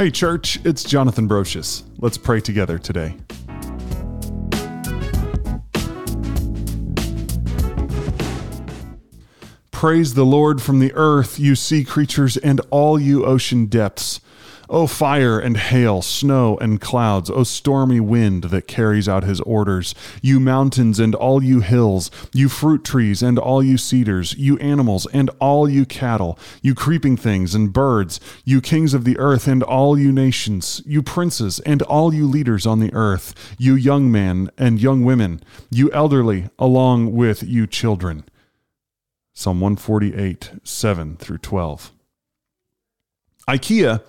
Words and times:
Hey, 0.00 0.10
church, 0.10 0.58
it's 0.64 0.82
Jonathan 0.82 1.28
Brocious. 1.28 1.82
Let's 1.98 2.16
pray 2.16 2.40
together 2.40 2.78
today. 2.78 3.16
Praise 9.70 10.14
the 10.14 10.24
Lord 10.24 10.62
from 10.62 10.78
the 10.78 10.90
earth, 10.94 11.38
you 11.38 11.54
sea 11.54 11.84
creatures, 11.84 12.38
and 12.38 12.62
all 12.70 12.98
you 12.98 13.26
ocean 13.26 13.66
depths. 13.66 14.22
O 14.72 14.86
fire 14.86 15.36
and 15.40 15.56
hail, 15.56 16.00
snow 16.00 16.56
and 16.58 16.80
clouds, 16.80 17.28
O 17.28 17.42
stormy 17.42 17.98
wind 17.98 18.44
that 18.44 18.68
carries 18.68 19.08
out 19.08 19.24
his 19.24 19.40
orders, 19.40 19.96
you 20.22 20.38
mountains 20.38 21.00
and 21.00 21.12
all 21.16 21.42
you 21.42 21.58
hills, 21.58 22.08
you 22.32 22.48
fruit 22.48 22.84
trees 22.84 23.20
and 23.20 23.36
all 23.36 23.64
you 23.64 23.76
cedars, 23.76 24.32
you 24.34 24.56
animals 24.58 25.08
and 25.12 25.28
all 25.40 25.68
you 25.68 25.84
cattle, 25.84 26.38
you 26.62 26.72
creeping 26.72 27.16
things 27.16 27.52
and 27.52 27.72
birds, 27.72 28.20
you 28.44 28.60
kings 28.60 28.94
of 28.94 29.02
the 29.02 29.18
earth 29.18 29.48
and 29.48 29.64
all 29.64 29.98
you 29.98 30.12
nations, 30.12 30.80
you 30.86 31.02
princes 31.02 31.58
and 31.60 31.82
all 31.82 32.14
you 32.14 32.24
leaders 32.24 32.64
on 32.64 32.78
the 32.78 32.94
earth, 32.94 33.34
you 33.58 33.74
young 33.74 34.10
men 34.12 34.50
and 34.56 34.80
young 34.80 35.02
women, 35.02 35.42
you 35.72 35.90
elderly, 35.90 36.48
along 36.60 37.12
with 37.12 37.42
you 37.42 37.66
children. 37.66 38.24
Psalm 39.34 39.60
148, 39.60 40.52
7 40.62 41.16
through 41.16 41.38
12. 41.38 41.90
IKEA 43.48 44.00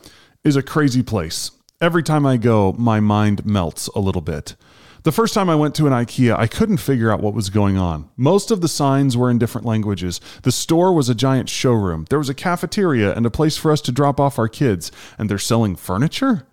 is 0.43 0.55
a 0.55 0.63
crazy 0.63 1.03
place. 1.03 1.51
Every 1.79 2.03
time 2.03 2.25
I 2.25 2.37
go, 2.37 2.73
my 2.73 2.99
mind 2.99 3.45
melts 3.45 3.87
a 3.89 3.99
little 3.99 4.21
bit. 4.21 4.55
The 5.03 5.11
first 5.11 5.33
time 5.33 5.49
I 5.49 5.55
went 5.55 5.73
to 5.75 5.87
an 5.87 5.93
IKEA, 5.93 6.37
I 6.37 6.45
couldn't 6.45 6.77
figure 6.77 7.11
out 7.11 7.21
what 7.21 7.33
was 7.33 7.49
going 7.49 7.75
on. 7.77 8.09
Most 8.17 8.51
of 8.51 8.61
the 8.61 8.67
signs 8.67 9.17
were 9.17 9.31
in 9.31 9.39
different 9.39 9.65
languages. 9.65 10.21
The 10.43 10.51
store 10.51 10.93
was 10.93 11.09
a 11.09 11.15
giant 11.15 11.49
showroom. 11.49 12.05
There 12.09 12.19
was 12.19 12.29
a 12.29 12.35
cafeteria 12.35 13.15
and 13.15 13.25
a 13.25 13.31
place 13.31 13.57
for 13.57 13.71
us 13.71 13.81
to 13.81 13.91
drop 13.91 14.19
off 14.19 14.37
our 14.37 14.47
kids, 14.47 14.91
and 15.17 15.27
they're 15.27 15.39
selling 15.39 15.75
furniture? 15.75 16.45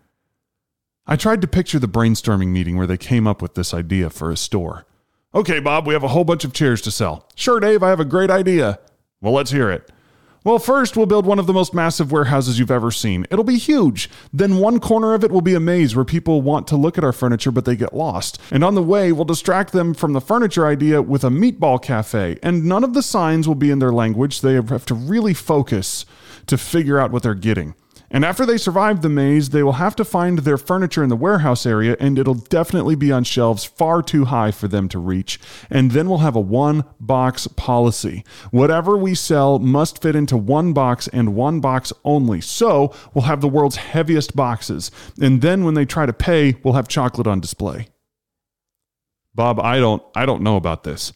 I 1.07 1.17
tried 1.17 1.43
to 1.43 1.47
picture 1.47 1.79
the 1.79 1.89
brainstorming 1.89 2.49
meeting 2.49 2.79
where 2.79 2.87
they 2.87 2.97
came 2.97 3.27
up 3.27 3.43
with 3.43 3.55
this 3.55 3.75
idea 3.75 4.09
for 4.09 4.31
a 4.31 4.37
store. 4.37 4.87
Okay, 5.35 5.61
Bob, 5.61 5.87
we 5.87 5.93
have 5.93 6.05
a 6.05 6.09
whole 6.09 6.25
bunch 6.25 6.45
of 6.45 6.55
chairs 6.55 6.81
to 6.83 6.91
sell. 6.91 7.29
Sure, 7.35 7.61
Dave, 7.61 7.83
I 7.83 7.91
have 7.91 8.01
a 8.01 8.05
great 8.05 8.31
idea. 8.31 8.79
Well, 9.21 9.35
let's 9.35 9.51
hear 9.51 9.71
it. 9.71 9.91
Well, 10.45 10.59
first, 10.59 10.97
we'll 10.97 11.07
build 11.07 11.27
one 11.27 11.39
of 11.39 11.47
the 11.47 11.53
most 11.53 11.75
massive 11.75 12.13
warehouses 12.13 12.59
you've 12.59 12.71
ever 12.71 12.91
seen. 12.91 13.27
It'll 13.31 13.45
be 13.45 13.59
huge. 13.59 14.09
Then, 14.33 14.59
one 14.59 14.79
corner 14.79 15.13
of 15.15 15.25
it 15.25 15.33
will 15.33 15.41
be 15.41 15.55
a 15.55 15.61
maze 15.61 15.97
where 15.97 16.05
people 16.05 16.43
want 16.43 16.69
to 16.69 16.77
look 16.77 16.97
at 16.97 17.05
our 17.05 17.13
furniture, 17.13 17.51
but 17.51 17.65
they 17.65 17.77
get 17.77 17.93
lost. 17.93 18.41
And 18.51 18.63
on 18.63 18.75
the 18.75 18.83
way, 18.83 19.11
we'll 19.11 19.25
distract 19.25 19.73
them 19.73 19.95
from 19.95 20.13
the 20.13 20.21
furniture 20.21 20.67
idea 20.67 21.03
with 21.03 21.25
a 21.25 21.29
meatball 21.29 21.83
cafe. 21.83 22.39
And 22.43 22.65
none 22.65 22.85
of 22.85 22.95
the 22.95 23.03
signs 23.03 23.49
will 23.49 23.57
be 23.57 23.71
in 23.71 23.81
their 23.81 23.93
language. 23.93 24.41
They 24.41 24.55
have 24.55 24.87
to 24.87 24.95
really 24.95 25.35
focus 25.35 26.07
to 26.47 26.57
figure 26.57 26.99
out 26.99 27.11
what 27.11 27.25
they're 27.25 27.35
getting. 27.35 27.75
And 28.11 28.25
after 28.25 28.47
they 28.47 28.57
survive 28.57 29.03
the 29.03 29.11
maze, 29.11 29.51
they 29.51 29.63
will 29.63 29.73
have 29.73 29.95
to 29.97 30.05
find 30.05 30.39
their 30.39 30.57
furniture 30.57 31.03
in 31.03 31.11
the 31.11 31.17
warehouse 31.17 31.67
area, 31.67 31.97
and 32.01 32.19
it'll 32.19 32.35
definitely 32.35 32.95
be 32.95 33.13
on 33.13 33.25
shelves 33.25 33.65
far 33.65 34.03
too 34.03 34.27
high 34.27 34.51
for 34.51 34.67
them 34.67 34.89
to 34.89 34.99
reach. 34.99 35.39
And 35.69 35.91
then 35.91 36.09
we'll 36.09 36.19
have 36.19 36.37
a 36.37 36.41
one 36.41 36.85
box 36.99 37.47
policy. 37.49 38.25
Whatever 38.51 38.97
we 38.97 39.15
sell 39.15 39.59
must 39.59 40.01
fit 40.01 40.17
into 40.17 40.39
one 40.39 40.73
box 40.73 41.07
and 41.09 41.35
one 41.35 41.61
box 41.61 41.93
only. 42.05 42.41
So 42.41 42.95
we'll 43.13 43.27
have 43.27 43.43
the 43.43 43.49
world's 43.49 43.77
heaviest 43.77 44.35
boxes. 44.35 44.91
And 45.21 45.43
then 45.43 45.65
when 45.65 45.75
they 45.75 45.85
try 45.85 46.07
to 46.07 46.13
pay, 46.13 46.57
we'll 46.63 46.75
have 46.75 46.89
chocolate 46.89 47.27
on 47.27 47.41
display. 47.41 47.89
Bob, 49.35 49.61
I 49.61 49.79
don't 49.79 50.03
I 50.17 50.27
don't 50.27 50.43
know 50.43 50.57
about 50.57 50.83
this. 50.83 51.13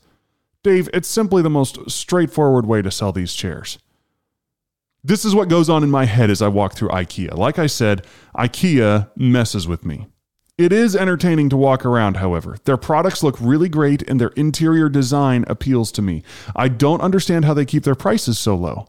Dave, 0.62 0.88
it's 0.92 1.08
simply 1.08 1.42
the 1.42 1.50
most 1.50 1.90
straightforward 1.90 2.66
way 2.66 2.82
to 2.82 2.90
sell 2.90 3.10
these 3.10 3.34
chairs. 3.34 3.78
This 5.04 5.24
is 5.24 5.34
what 5.34 5.48
goes 5.48 5.68
on 5.68 5.82
in 5.82 5.90
my 5.90 6.04
head 6.04 6.30
as 6.30 6.40
I 6.40 6.48
walk 6.48 6.74
through 6.74 6.90
IKEA. 6.90 7.36
Like 7.36 7.58
I 7.58 7.66
said, 7.66 8.06
IKEA 8.36 9.10
messes 9.16 9.66
with 9.66 9.84
me. 9.84 10.06
It 10.56 10.72
is 10.72 10.94
entertaining 10.94 11.48
to 11.48 11.56
walk 11.56 11.84
around, 11.84 12.18
however. 12.18 12.56
Their 12.64 12.76
products 12.76 13.24
look 13.24 13.36
really 13.40 13.68
great 13.68 14.08
and 14.08 14.20
their 14.20 14.28
interior 14.36 14.88
design 14.88 15.44
appeals 15.48 15.90
to 15.92 16.02
me. 16.02 16.22
I 16.54 16.68
don't 16.68 17.00
understand 17.00 17.44
how 17.44 17.54
they 17.54 17.64
keep 17.64 17.82
their 17.82 17.96
prices 17.96 18.38
so 18.38 18.54
low. 18.54 18.86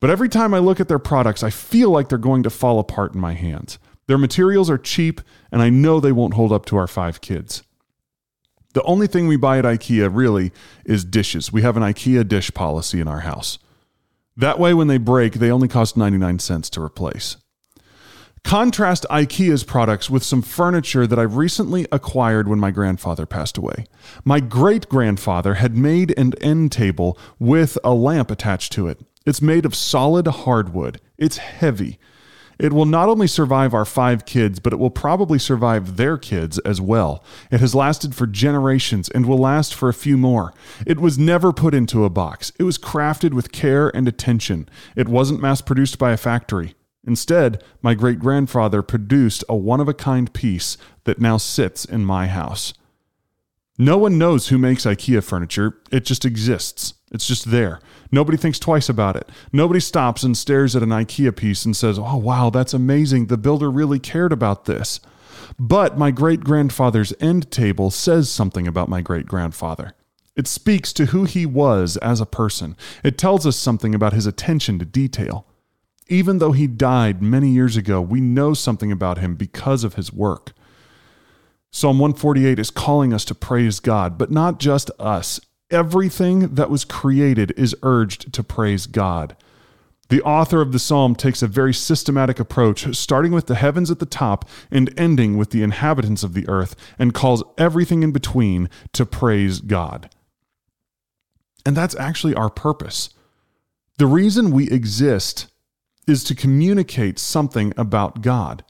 But 0.00 0.10
every 0.10 0.28
time 0.28 0.52
I 0.52 0.58
look 0.58 0.80
at 0.80 0.88
their 0.88 0.98
products, 0.98 1.44
I 1.44 1.50
feel 1.50 1.90
like 1.90 2.08
they're 2.08 2.18
going 2.18 2.42
to 2.42 2.50
fall 2.50 2.80
apart 2.80 3.14
in 3.14 3.20
my 3.20 3.34
hands. 3.34 3.78
Their 4.08 4.18
materials 4.18 4.68
are 4.68 4.78
cheap, 4.78 5.20
and 5.52 5.62
I 5.62 5.70
know 5.70 6.00
they 6.00 6.12
won't 6.12 6.34
hold 6.34 6.52
up 6.52 6.66
to 6.66 6.76
our 6.76 6.88
five 6.88 7.20
kids. 7.20 7.62
The 8.74 8.82
only 8.82 9.06
thing 9.06 9.28
we 9.28 9.36
buy 9.36 9.58
at 9.58 9.64
IKEA 9.64 10.10
really 10.12 10.52
is 10.84 11.04
dishes. 11.04 11.52
We 11.52 11.62
have 11.62 11.76
an 11.76 11.82
IKEA 11.82 12.26
dish 12.26 12.52
policy 12.52 13.00
in 13.00 13.06
our 13.06 13.20
house. 13.20 13.58
That 14.36 14.58
way, 14.58 14.74
when 14.74 14.88
they 14.88 14.98
break, 14.98 15.34
they 15.34 15.50
only 15.50 15.68
cost 15.68 15.96
99 15.96 16.38
cents 16.40 16.68
to 16.70 16.82
replace. 16.82 17.36
Contrast 18.44 19.04
IKEA's 19.10 19.64
products 19.64 20.08
with 20.08 20.22
some 20.22 20.40
furniture 20.40 21.04
that 21.04 21.18
I 21.18 21.22
recently 21.22 21.86
acquired 21.90 22.46
when 22.46 22.60
my 22.60 22.70
grandfather 22.70 23.26
passed 23.26 23.58
away. 23.58 23.86
My 24.24 24.38
great 24.38 24.88
grandfather 24.88 25.54
had 25.54 25.76
made 25.76 26.16
an 26.16 26.32
end 26.40 26.70
table 26.70 27.18
with 27.40 27.76
a 27.82 27.92
lamp 27.92 28.30
attached 28.30 28.72
to 28.74 28.86
it. 28.86 29.00
It's 29.24 29.42
made 29.42 29.66
of 29.66 29.74
solid 29.74 30.28
hardwood, 30.28 31.00
it's 31.18 31.38
heavy. 31.38 31.98
It 32.58 32.72
will 32.72 32.86
not 32.86 33.08
only 33.08 33.26
survive 33.26 33.74
our 33.74 33.84
five 33.84 34.24
kids, 34.24 34.60
but 34.60 34.72
it 34.72 34.76
will 34.76 34.90
probably 34.90 35.38
survive 35.38 35.96
their 35.96 36.16
kids 36.16 36.58
as 36.60 36.80
well. 36.80 37.22
It 37.50 37.60
has 37.60 37.74
lasted 37.74 38.14
for 38.14 38.26
generations 38.26 39.08
and 39.10 39.26
will 39.26 39.38
last 39.38 39.74
for 39.74 39.88
a 39.88 39.94
few 39.94 40.16
more. 40.16 40.54
It 40.86 40.98
was 40.98 41.18
never 41.18 41.52
put 41.52 41.74
into 41.74 42.04
a 42.04 42.10
box. 42.10 42.52
It 42.58 42.62
was 42.62 42.78
crafted 42.78 43.34
with 43.34 43.52
care 43.52 43.94
and 43.94 44.08
attention. 44.08 44.68
It 44.94 45.08
wasn't 45.08 45.42
mass 45.42 45.60
produced 45.60 45.98
by 45.98 46.12
a 46.12 46.16
factory. 46.16 46.74
Instead, 47.06 47.62
my 47.82 47.94
great 47.94 48.18
grandfather 48.18 48.82
produced 48.82 49.44
a 49.48 49.54
one 49.54 49.80
of 49.80 49.88
a 49.88 49.94
kind 49.94 50.32
piece 50.32 50.76
that 51.04 51.20
now 51.20 51.36
sits 51.36 51.84
in 51.84 52.04
my 52.04 52.26
house. 52.26 52.74
No 53.78 53.98
one 53.98 54.18
knows 54.18 54.48
who 54.48 54.58
makes 54.58 54.84
IKEA 54.86 55.22
furniture, 55.22 55.78
it 55.92 56.04
just 56.04 56.24
exists. 56.24 56.94
It's 57.12 57.26
just 57.26 57.50
there. 57.50 57.80
Nobody 58.10 58.36
thinks 58.36 58.58
twice 58.58 58.88
about 58.88 59.16
it. 59.16 59.28
Nobody 59.52 59.80
stops 59.80 60.22
and 60.22 60.36
stares 60.36 60.74
at 60.74 60.82
an 60.82 60.88
IKEA 60.88 61.34
piece 61.36 61.64
and 61.64 61.76
says, 61.76 61.98
Oh, 61.98 62.16
wow, 62.16 62.50
that's 62.50 62.74
amazing. 62.74 63.26
The 63.26 63.38
builder 63.38 63.70
really 63.70 63.98
cared 63.98 64.32
about 64.32 64.64
this. 64.64 65.00
But 65.58 65.96
my 65.96 66.10
great 66.10 66.40
grandfather's 66.40 67.14
end 67.20 67.50
table 67.50 67.90
says 67.90 68.30
something 68.30 68.66
about 68.66 68.88
my 68.88 69.00
great 69.00 69.26
grandfather. 69.26 69.94
It 70.34 70.46
speaks 70.46 70.92
to 70.94 71.06
who 71.06 71.24
he 71.24 71.46
was 71.46 71.96
as 71.98 72.20
a 72.20 72.26
person. 72.26 72.76
It 73.02 73.16
tells 73.16 73.46
us 73.46 73.56
something 73.56 73.94
about 73.94 74.12
his 74.12 74.26
attention 74.26 74.78
to 74.78 74.84
detail. 74.84 75.46
Even 76.08 76.38
though 76.38 76.52
he 76.52 76.66
died 76.66 77.22
many 77.22 77.48
years 77.48 77.76
ago, 77.76 78.00
we 78.00 78.20
know 78.20 78.52
something 78.52 78.92
about 78.92 79.18
him 79.18 79.34
because 79.34 79.82
of 79.82 79.94
his 79.94 80.12
work. 80.12 80.52
Psalm 81.70 81.98
148 81.98 82.58
is 82.58 82.70
calling 82.70 83.12
us 83.12 83.24
to 83.24 83.34
praise 83.34 83.80
God, 83.80 84.18
but 84.18 84.30
not 84.30 84.60
just 84.60 84.90
us. 84.98 85.40
Everything 85.70 86.54
that 86.54 86.70
was 86.70 86.84
created 86.84 87.52
is 87.56 87.74
urged 87.82 88.32
to 88.32 88.42
praise 88.44 88.86
God. 88.86 89.36
The 90.08 90.22
author 90.22 90.60
of 90.60 90.70
the 90.70 90.78
psalm 90.78 91.16
takes 91.16 91.42
a 91.42 91.48
very 91.48 91.74
systematic 91.74 92.38
approach, 92.38 92.96
starting 92.96 93.32
with 93.32 93.46
the 93.46 93.56
heavens 93.56 93.90
at 93.90 93.98
the 93.98 94.06
top 94.06 94.48
and 94.70 94.94
ending 94.96 95.36
with 95.36 95.50
the 95.50 95.64
inhabitants 95.64 96.22
of 96.22 96.34
the 96.34 96.48
earth, 96.48 96.76
and 96.98 97.12
calls 97.12 97.42
everything 97.58 98.04
in 98.04 98.12
between 98.12 98.70
to 98.92 99.04
praise 99.04 99.60
God. 99.60 100.08
And 101.64 101.76
that's 101.76 101.96
actually 101.96 102.34
our 102.34 102.50
purpose. 102.50 103.10
The 103.98 104.06
reason 104.06 104.52
we 104.52 104.70
exist 104.70 105.48
is 106.06 106.22
to 106.24 106.36
communicate 106.36 107.18
something 107.18 107.72
about 107.76 108.22
God. 108.22 108.62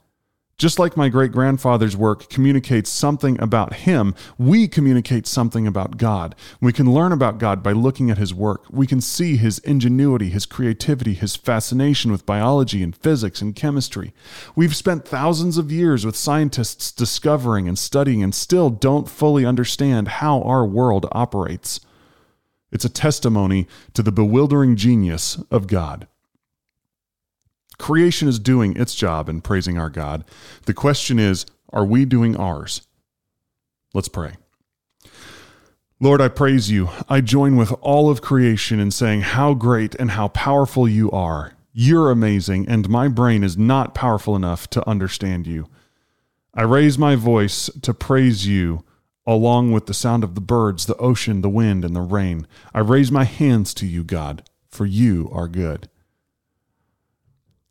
Just 0.57 0.79
like 0.79 0.97
my 0.97 1.07
great 1.07 1.31
grandfather's 1.31 1.95
work 1.95 2.29
communicates 2.29 2.89
something 2.89 3.39
about 3.39 3.75
him, 3.75 4.15
we 4.39 4.67
communicate 4.67 5.27
something 5.27 5.67
about 5.67 5.97
God. 5.97 6.33
We 6.59 6.73
can 6.73 6.91
learn 6.91 7.11
about 7.11 7.37
God 7.37 7.61
by 7.61 7.73
looking 7.73 8.09
at 8.09 8.17
his 8.17 8.33
work. 8.33 8.65
We 8.71 8.87
can 8.87 8.99
see 8.99 9.37
his 9.37 9.59
ingenuity, 9.59 10.31
his 10.31 10.47
creativity, 10.47 11.13
his 11.13 11.35
fascination 11.35 12.11
with 12.11 12.25
biology 12.25 12.81
and 12.81 12.95
physics 12.95 13.39
and 13.39 13.55
chemistry. 13.55 14.15
We've 14.55 14.75
spent 14.75 15.07
thousands 15.07 15.59
of 15.59 15.71
years 15.71 16.07
with 16.07 16.15
scientists 16.15 16.91
discovering 16.91 17.67
and 17.67 17.77
studying 17.77 18.23
and 18.23 18.33
still 18.33 18.71
don't 18.71 19.07
fully 19.07 19.45
understand 19.45 20.07
how 20.07 20.41
our 20.41 20.65
world 20.65 21.05
operates. 21.11 21.81
It's 22.71 22.85
a 22.85 22.89
testimony 22.89 23.67
to 23.93 24.01
the 24.01 24.11
bewildering 24.11 24.75
genius 24.75 25.37
of 25.51 25.67
God. 25.67 26.07
Creation 27.79 28.27
is 28.27 28.39
doing 28.39 28.75
its 28.75 28.95
job 28.95 29.29
in 29.29 29.41
praising 29.41 29.77
our 29.77 29.89
God. 29.89 30.25
The 30.65 30.73
question 30.73 31.19
is, 31.19 31.45
are 31.71 31.85
we 31.85 32.05
doing 32.05 32.35
ours? 32.35 32.87
Let's 33.93 34.07
pray. 34.07 34.35
Lord, 35.99 36.21
I 36.21 36.27
praise 36.27 36.69
you. 36.69 36.89
I 37.09 37.21
join 37.21 37.55
with 37.55 37.73
all 37.81 38.09
of 38.09 38.21
creation 38.21 38.79
in 38.79 38.91
saying 38.91 39.21
how 39.21 39.53
great 39.53 39.95
and 39.95 40.11
how 40.11 40.27
powerful 40.27 40.87
you 40.87 41.09
are. 41.11 41.53
You're 41.73 42.11
amazing, 42.11 42.67
and 42.67 42.89
my 42.89 43.07
brain 43.07 43.43
is 43.43 43.57
not 43.57 43.95
powerful 43.95 44.35
enough 44.35 44.69
to 44.71 44.87
understand 44.87 45.47
you. 45.47 45.67
I 46.53 46.63
raise 46.63 46.97
my 46.97 47.15
voice 47.15 47.69
to 47.81 47.93
praise 47.93 48.47
you 48.47 48.83
along 49.27 49.71
with 49.71 49.85
the 49.87 49.93
sound 49.93 50.23
of 50.23 50.35
the 50.35 50.41
birds, 50.41 50.85
the 50.85 50.95
ocean, 50.97 51.41
the 51.41 51.49
wind, 51.49 51.83
and 51.83 51.95
the 51.95 52.01
rain. 52.01 52.47
I 52.73 52.79
raise 52.79 53.11
my 53.11 53.25
hands 53.25 53.73
to 53.75 53.85
you, 53.85 54.03
God, 54.03 54.43
for 54.69 54.85
you 54.85 55.29
are 55.31 55.47
good. 55.47 55.89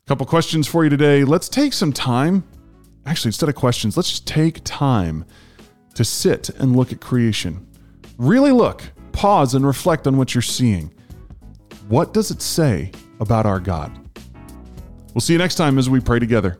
Couple 0.07 0.25
questions 0.25 0.69
for 0.69 0.85
you 0.85 0.89
today. 0.89 1.25
Let's 1.25 1.49
take 1.49 1.73
some 1.73 1.91
time. 1.91 2.45
Actually, 3.05 3.27
instead 3.27 3.49
of 3.49 3.55
questions, 3.55 3.97
let's 3.97 4.09
just 4.09 4.25
take 4.25 4.61
time 4.63 5.25
to 5.95 6.05
sit 6.05 6.47
and 6.47 6.77
look 6.77 6.93
at 6.93 7.01
creation. 7.01 7.67
Really 8.17 8.53
look, 8.53 8.83
pause, 9.11 9.53
and 9.53 9.67
reflect 9.67 10.07
on 10.07 10.15
what 10.15 10.33
you're 10.33 10.41
seeing. 10.41 10.93
What 11.89 12.13
does 12.13 12.31
it 12.31 12.41
say 12.41 12.93
about 13.19 13.45
our 13.45 13.59
God? 13.59 13.99
We'll 15.13 15.19
see 15.19 15.33
you 15.33 15.39
next 15.39 15.55
time 15.55 15.77
as 15.77 15.89
we 15.89 15.99
pray 15.99 16.19
together. 16.19 16.57